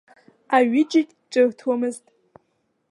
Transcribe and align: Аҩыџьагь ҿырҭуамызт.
Аҩыџьагь 0.55 1.11
ҿырҭуамызт. 1.31 2.05